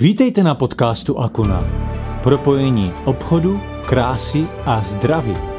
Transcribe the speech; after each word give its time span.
Vítejte 0.00 0.42
na 0.42 0.54
podcastu 0.54 1.18
Akuna. 1.18 1.62
Propojení 2.22 2.92
obchodu, 3.04 3.60
krásy 3.86 4.46
a 4.66 4.82
zdraví. 4.82 5.53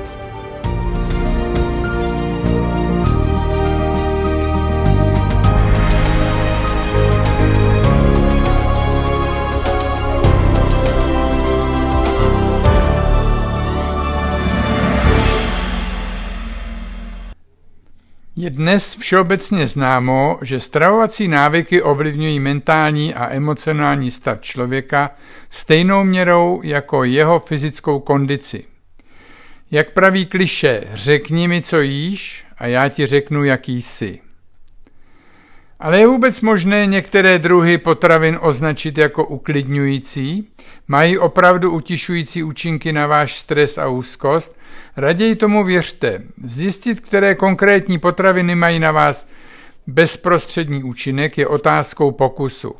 Je 18.37 18.49
dnes 18.49 18.95
všeobecně 18.95 19.67
známo, 19.67 20.39
že 20.41 20.59
stravovací 20.59 21.27
návyky 21.27 21.81
ovlivňují 21.81 22.39
mentální 22.39 23.13
a 23.13 23.33
emocionální 23.33 24.11
stav 24.11 24.41
člověka 24.41 25.11
stejnou 25.49 26.03
měrou 26.03 26.61
jako 26.63 27.03
jeho 27.03 27.39
fyzickou 27.39 27.99
kondici. 27.99 28.63
Jak 29.71 29.91
praví 29.91 30.25
kliše, 30.25 30.83
řekni 30.93 31.47
mi, 31.47 31.61
co 31.61 31.81
jíš 31.81 32.45
a 32.57 32.67
já 32.67 32.89
ti 32.89 33.05
řeknu, 33.05 33.43
jaký 33.43 33.81
jsi. 33.81 34.24
Ale 35.85 35.99
je 35.99 36.07
vůbec 36.07 36.41
možné 36.41 36.85
některé 36.85 37.39
druhy 37.39 37.77
potravin 37.77 38.37
označit 38.41 38.97
jako 38.97 39.25
uklidňující? 39.25 40.47
Mají 40.87 41.17
opravdu 41.17 41.71
utišující 41.71 42.43
účinky 42.43 42.93
na 42.93 43.07
váš 43.07 43.37
stres 43.37 43.77
a 43.77 43.87
úzkost? 43.87 44.57
Raději 44.97 45.35
tomu 45.35 45.63
věřte. 45.63 46.21
Zjistit, 46.43 47.01
které 47.01 47.35
konkrétní 47.35 47.99
potraviny 47.99 48.55
mají 48.55 48.79
na 48.79 48.91
vás 48.91 49.27
bezprostřední 49.87 50.83
účinek, 50.83 51.37
je 51.37 51.47
otázkou 51.47 52.11
pokusu. 52.11 52.75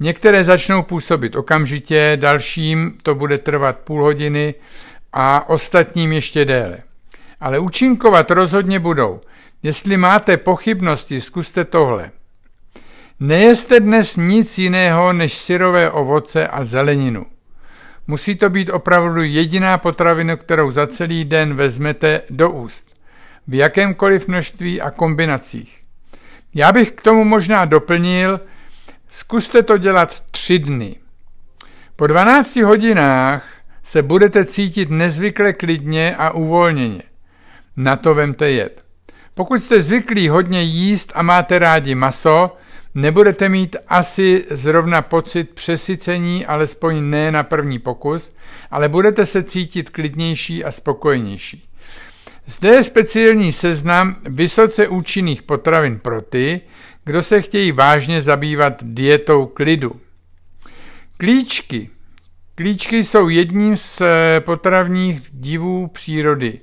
Některé 0.00 0.44
začnou 0.44 0.82
působit 0.82 1.36
okamžitě, 1.36 2.12
dalším 2.20 2.98
to 3.02 3.14
bude 3.14 3.38
trvat 3.38 3.78
půl 3.78 4.02
hodiny 4.02 4.54
a 5.12 5.48
ostatním 5.48 6.12
ještě 6.12 6.44
déle. 6.44 6.78
Ale 7.40 7.58
účinkovat 7.58 8.30
rozhodně 8.30 8.78
budou. 8.78 9.20
Jestli 9.62 9.96
máte 9.96 10.36
pochybnosti, 10.36 11.20
zkuste 11.20 11.64
tohle. 11.64 12.10
Nejeste 13.20 13.80
dnes 13.80 14.16
nic 14.16 14.58
jiného 14.58 15.12
než 15.12 15.38
syrové 15.38 15.90
ovoce 15.90 16.48
a 16.48 16.64
zeleninu. 16.64 17.26
Musí 18.06 18.36
to 18.36 18.50
být 18.50 18.70
opravdu 18.70 19.22
jediná 19.22 19.78
potravina, 19.78 20.36
kterou 20.36 20.70
za 20.70 20.86
celý 20.86 21.24
den 21.24 21.54
vezmete 21.54 22.20
do 22.30 22.50
úst. 22.50 22.84
V 23.48 23.54
jakémkoliv 23.54 24.28
množství 24.28 24.80
a 24.80 24.90
kombinacích. 24.90 25.78
Já 26.54 26.72
bych 26.72 26.90
k 26.90 27.02
tomu 27.02 27.24
možná 27.24 27.64
doplnil, 27.64 28.40
zkuste 29.08 29.62
to 29.62 29.78
dělat 29.78 30.22
tři 30.30 30.58
dny. 30.58 30.96
Po 31.96 32.06
12 32.06 32.56
hodinách 32.56 33.52
se 33.84 34.02
budete 34.02 34.44
cítit 34.44 34.90
nezvykle 34.90 35.52
klidně 35.52 36.16
a 36.16 36.30
uvolněně. 36.30 37.02
Na 37.76 37.96
to 37.96 38.14
vemte 38.14 38.50
jet. 38.50 38.84
Pokud 39.34 39.62
jste 39.62 39.80
zvyklí 39.80 40.28
hodně 40.28 40.62
jíst 40.62 41.12
a 41.14 41.22
máte 41.22 41.58
rádi 41.58 41.94
maso, 41.94 42.57
Nebudete 42.98 43.48
mít 43.48 43.76
asi 43.88 44.44
zrovna 44.50 45.02
pocit 45.02 45.50
přesycení, 45.50 46.46
alespoň 46.46 47.10
ne 47.10 47.32
na 47.32 47.42
první 47.42 47.78
pokus, 47.78 48.34
ale 48.70 48.88
budete 48.88 49.26
se 49.26 49.42
cítit 49.42 49.90
klidnější 49.90 50.64
a 50.64 50.72
spokojenější. 50.72 51.62
Zde 52.46 52.68
je 52.68 52.82
speciální 52.82 53.52
seznam 53.52 54.16
vysoce 54.28 54.88
účinných 54.88 55.42
potravin 55.42 55.98
pro 55.98 56.22
ty, 56.22 56.60
kdo 57.04 57.22
se 57.22 57.42
chtějí 57.42 57.72
vážně 57.72 58.22
zabývat 58.22 58.74
dietou 58.82 59.46
klidu. 59.46 60.00
Klíčky. 61.16 61.90
Klíčky 62.54 63.04
jsou 63.04 63.28
jedním 63.28 63.76
z 63.76 64.00
eh, 64.00 64.40
potravních 64.40 65.28
divů 65.30 65.86
přírody. 65.86 66.58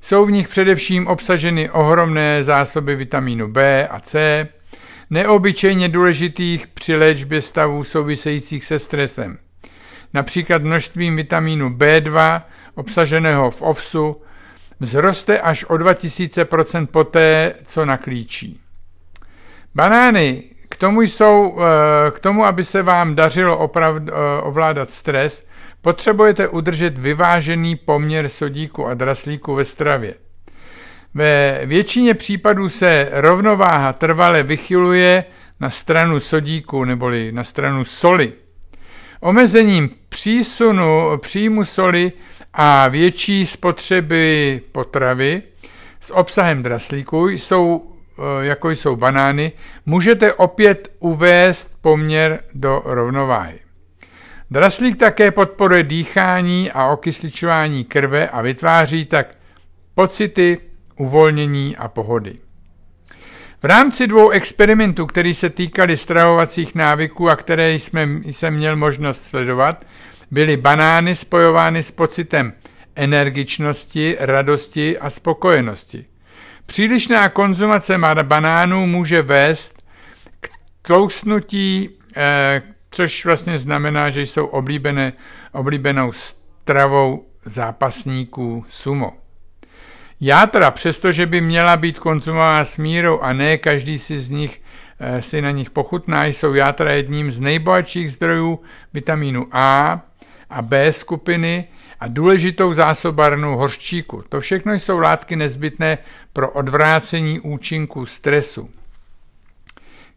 Jsou 0.00 0.26
v 0.26 0.30
nich 0.30 0.48
především 0.48 1.06
obsaženy 1.06 1.70
ohromné 1.70 2.44
zásoby 2.44 2.96
vitamínu 2.96 3.48
B 3.48 3.88
a 3.88 4.00
C, 4.00 4.48
neobyčejně 5.10 5.88
důležitých 5.88 6.66
při 6.66 6.96
léčbě 6.96 7.42
stavů 7.42 7.84
souvisejících 7.84 8.64
se 8.64 8.78
stresem. 8.78 9.38
Například 10.14 10.62
množstvím 10.62 11.16
vitamínu 11.16 11.70
B2 11.70 12.42
obsaženého 12.74 13.50
v 13.50 13.62
ovsu 13.62 14.22
vzroste 14.80 15.40
až 15.40 15.64
o 15.64 15.74
2000% 15.74 16.86
poté, 16.86 17.54
co 17.64 17.84
naklíčí. 17.84 18.60
Banány 19.74 20.42
k 20.68 20.76
tomu 20.76 21.02
jsou, 21.02 21.58
eh, 21.60 22.10
k 22.10 22.18
tomu, 22.20 22.44
aby 22.44 22.64
se 22.64 22.82
vám 22.82 23.14
dařilo 23.14 23.58
opravdu, 23.58 24.12
eh, 24.12 24.42
ovládat 24.42 24.92
stres, 24.92 25.46
potřebujete 25.82 26.48
udržet 26.48 26.98
vyvážený 26.98 27.76
poměr 27.76 28.28
sodíku 28.28 28.86
a 28.86 28.94
draslíku 28.94 29.54
ve 29.54 29.64
stravě. 29.64 30.14
Ve 31.14 31.60
většině 31.64 32.14
případů 32.14 32.68
se 32.68 33.08
rovnováha 33.12 33.92
trvale 33.92 34.42
vychyluje 34.42 35.24
na 35.60 35.70
stranu 35.70 36.20
sodíku 36.20 36.84
neboli 36.84 37.32
na 37.32 37.44
stranu 37.44 37.84
soli. 37.84 38.32
Omezením 39.20 39.90
přísunu 40.08 41.18
příjmu 41.18 41.64
soli 41.64 42.12
a 42.54 42.88
větší 42.88 43.46
spotřeby 43.46 44.60
potravy 44.72 45.42
s 46.00 46.10
obsahem 46.12 46.62
draslíku 46.62 47.28
jsou, 47.28 47.92
eh, 48.18 48.46
jako 48.46 48.70
jsou 48.70 48.96
banány, 48.96 49.52
můžete 49.86 50.32
opět 50.32 50.92
uvést 50.98 51.70
poměr 51.80 52.42
do 52.54 52.82
rovnováhy. 52.84 53.58
Draslík 54.50 54.96
také 54.96 55.30
podporuje 55.30 55.82
dýchání 55.82 56.70
a 56.70 56.86
okysličování 56.86 57.84
krve 57.84 58.28
a 58.28 58.42
vytváří 58.42 59.04
tak 59.04 59.38
pocity 59.94 60.67
uvolnění 60.98 61.76
a 61.76 61.88
pohody. 61.88 62.38
V 63.62 63.64
rámci 63.64 64.06
dvou 64.06 64.30
experimentů, 64.30 65.06
které 65.06 65.34
se 65.34 65.50
týkaly 65.50 65.96
stravovacích 65.96 66.74
návyků 66.74 67.30
a 67.30 67.36
které 67.36 67.74
jsme, 67.74 68.08
jsem 68.24 68.54
měl 68.54 68.76
možnost 68.76 69.24
sledovat, 69.24 69.84
byly 70.30 70.56
banány 70.56 71.14
spojovány 71.14 71.82
s 71.82 71.90
pocitem 71.90 72.52
energičnosti, 72.96 74.16
radosti 74.20 74.98
a 74.98 75.10
spokojenosti. 75.10 76.04
Přílišná 76.66 77.28
konzumace 77.28 77.98
banánů 78.22 78.86
může 78.86 79.22
vést 79.22 79.82
k 80.40 80.48
tlousnutí, 80.82 81.90
eh, 82.16 82.62
což 82.90 83.24
vlastně 83.24 83.58
znamená, 83.58 84.10
že 84.10 84.22
jsou 84.22 84.46
oblíbené, 84.46 85.12
oblíbenou 85.52 86.12
stravou 86.12 87.26
zápasníků 87.44 88.64
sumo. 88.68 89.12
Játra, 90.20 90.70
přestože 90.70 91.26
by 91.26 91.40
měla 91.40 91.76
být 91.76 91.98
konzumována 91.98 92.64
s 92.64 92.76
mírou 92.76 93.20
a 93.20 93.32
ne 93.32 93.58
každý 93.58 93.98
si 93.98 94.20
z 94.20 94.30
nich 94.30 94.62
eh, 95.00 95.22
si 95.22 95.42
na 95.42 95.50
nich 95.50 95.70
pochutná, 95.70 96.26
jsou 96.26 96.54
játra 96.54 96.92
jedním 96.92 97.30
z 97.30 97.40
nejbohatších 97.40 98.12
zdrojů 98.12 98.60
vitamínu 98.92 99.46
A 99.52 100.00
a 100.50 100.62
B 100.62 100.92
skupiny 100.92 101.64
a 102.00 102.08
důležitou 102.08 102.74
zásobarnou 102.74 103.56
hořčíku. 103.56 104.24
To 104.28 104.40
všechno 104.40 104.74
jsou 104.74 104.98
látky 104.98 105.36
nezbytné 105.36 105.98
pro 106.32 106.50
odvrácení 106.50 107.40
účinku 107.40 108.06
stresu. 108.06 108.70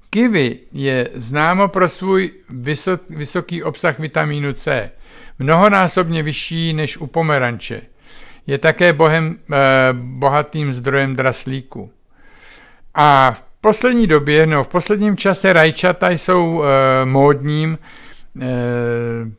Kiwi 0.10 0.60
je 0.72 1.10
známo 1.14 1.68
pro 1.68 1.90
svůj 1.90 2.32
vysoký 3.10 3.64
obsah 3.64 4.00
vitamínu 4.00 4.54
C, 4.54 4.92
mnohonásobně 5.40 6.24
vyšší 6.24 6.74
než 6.74 6.98
u 6.98 7.08
pomeranče. 7.08 7.82
Je 8.48 8.58
také 8.58 8.94
bohem, 8.94 9.36
eh, 9.52 9.58
bohatým 9.94 10.74
zdrojem 10.74 11.16
draslíku. 11.16 11.92
A 12.96 13.32
v 13.32 13.44
poslední 13.62 14.08
době, 14.08 14.48
no 14.48 14.64
v 14.64 14.68
posledním 14.68 15.18
čase 15.18 15.54
rajčata 15.54 16.10
jsou 16.10 16.64
eh, 16.64 17.06
módním 17.06 17.78
eh, 17.78 18.48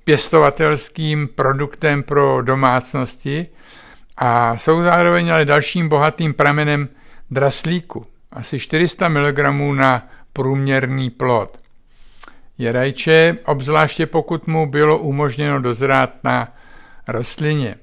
pěstovatelským 0.05 1.29
produktem 1.29 2.03
pro 2.03 2.43
domácnosti 2.43 3.47
a 4.17 4.59
jsou 4.59 4.83
zároveň 4.83 5.33
ale 5.33 5.45
dalším 5.45 5.89
bohatým 5.89 6.35
pramenem 6.35 6.89
draslíku. 7.31 8.07
Asi 8.33 8.59
400 8.59 9.09
mg 9.09 9.39
na 9.73 10.09
průměrný 10.33 11.11
plod. 11.11 11.59
Je 12.59 12.73
rajče, 12.73 13.37
obzvláště 13.45 14.07
pokud 14.07 14.47
mu 14.47 14.67
bylo 14.67 14.99
umožněno 14.99 15.61
dozrát 15.61 16.11
na 16.25 16.55
rostlině. 17.09 17.77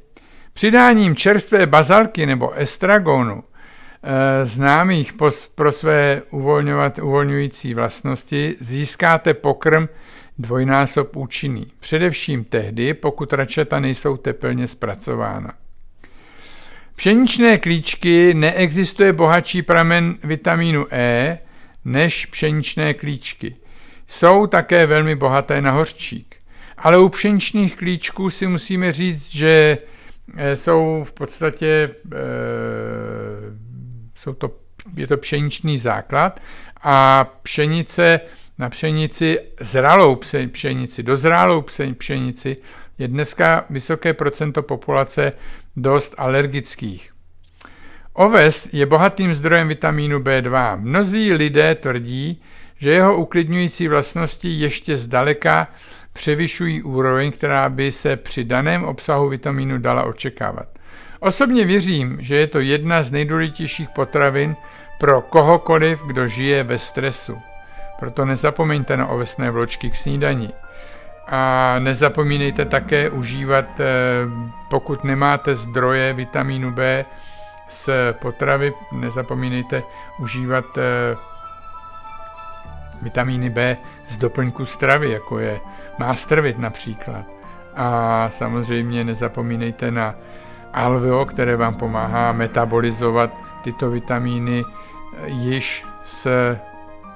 Přidáním 0.60 1.16
čerstvé 1.16 1.66
bazalky 1.68 2.26
nebo 2.26 2.54
estragonu, 2.54 3.44
eh, 3.44 4.46
známých 4.46 5.14
pro 5.56 5.72
své 5.72 6.22
uvolňovat, 6.32 7.00
uvolňující 7.00 7.74
vlastnosti, 7.74 8.56
získáte 8.60 9.34
pokrm 9.34 9.88
dvojnásob 10.38 11.16
účinný. 11.16 11.72
Především 11.80 12.44
tehdy, 12.44 12.94
pokud 12.94 13.34
račata 13.34 13.80
nejsou 13.80 14.18
tepelně 14.18 14.68
zpracována. 14.68 15.54
Pšeničné 16.96 17.58
klíčky 17.58 18.34
neexistuje 18.34 19.14
bohatší 19.14 19.62
pramen 19.62 20.18
vitamínu 20.24 20.86
E 20.92 21.38
než 21.86 22.26
pšeničné 22.26 22.94
klíčky. 22.94 23.56
Jsou 24.08 24.48
také 24.48 24.86
velmi 24.86 25.16
bohaté 25.16 25.62
na 25.62 25.72
hořčík. 25.72 26.36
Ale 26.78 26.98
u 26.98 27.10
pšeničných 27.10 27.76
klíčků 27.76 28.30
si 28.30 28.48
musíme 28.48 28.94
říct, 28.94 29.32
že 29.32 29.78
jsou 30.56 31.04
v 31.04 31.14
podstatě, 31.14 31.90
e, 32.14 32.20
jsou 34.16 34.34
to, 34.34 34.52
je 34.96 35.08
to 35.08 35.18
pšeničný 35.18 35.80
základ 35.80 36.40
a 36.82 37.26
pšenice 37.44 38.20
na 38.58 38.70
pšenici, 38.70 39.40
zralou 39.60 40.16
pšenici, 40.52 41.04
dozrálou 41.04 41.62
pšenici 41.98 42.58
je 42.98 43.08
dneska 43.08 43.66
vysoké 43.70 44.14
procento 44.14 44.64
populace 44.64 45.32
dost 45.76 46.16
alergických. 46.18 47.12
Oves 48.14 48.70
je 48.74 48.86
bohatým 48.86 49.34
zdrojem 49.34 49.68
vitamínu 49.68 50.20
B2. 50.20 50.80
Mnozí 50.80 51.34
lidé 51.34 51.76
tvrdí, 51.76 52.42
že 52.78 52.92
jeho 52.92 53.18
uklidňující 53.18 53.88
vlastnosti 53.88 54.50
ještě 54.50 54.98
zdaleka 54.98 55.68
převyšují 56.14 56.84
úroveň, 56.84 57.32
která 57.32 57.70
by 57.70 57.92
se 57.92 58.16
při 58.16 58.44
daném 58.44 58.84
obsahu 58.84 59.30
vitamínu 59.30 59.78
dala 59.78 60.04
očekávat. 60.04 60.68
Osobně 61.20 61.66
věřím, 61.66 62.18
že 62.22 62.36
je 62.36 62.48
to 62.48 62.60
jedna 62.60 63.04
z 63.04 63.12
nejdůležitějších 63.12 63.90
potravin 63.90 64.56
pro 65.00 65.22
kohokoliv, 65.22 66.04
kdo 66.04 66.28
žije 66.28 66.64
ve 66.64 66.80
stresu. 66.80 67.38
Proto 68.00 68.26
nezapomeňte 68.26 68.98
na 68.98 69.08
ovesné 69.08 69.52
vločky 69.52 69.90
k 69.90 69.96
snídani. 69.96 70.50
A 71.28 71.76
nezapomínejte 71.80 72.66
také 72.66 73.10
užívat, 73.10 73.80
eh, 73.80 73.86
pokud 74.70 75.04
nemáte 75.04 75.56
zdroje 75.56 76.14
vitamínu 76.14 76.72
B 76.72 77.06
z 77.68 77.90
potravy, 78.22 78.74
nezapomínejte 78.92 79.84
užívat 80.20 80.66
eh, 80.78 81.16
vitamíny 83.02 83.50
B 83.50 83.78
z 84.08 84.18
doplňku 84.18 84.66
stravy, 84.66 85.12
jako 85.12 85.40
je 85.40 85.60
mástrvit 86.00 86.58
například. 86.60 87.26
A 87.76 88.30
samozřejmě 88.30 89.04
nezapomínejte 89.04 89.92
na 89.92 90.16
alveo, 90.74 91.26
které 91.26 91.56
vám 91.56 91.76
pomáhá 91.76 92.32
metabolizovat 92.32 93.30
tyto 93.64 93.92
vitamíny 93.92 94.64
již 95.26 95.86
z 96.06 96.28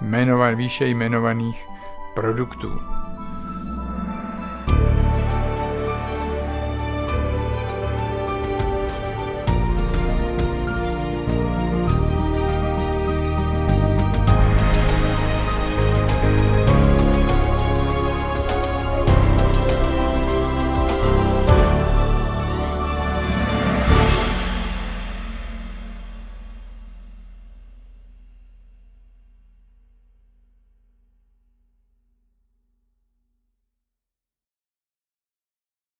jmenovat, 0.01 0.53
výše 0.53 0.85
jmenovaných 0.85 1.65
produktů. 2.13 2.79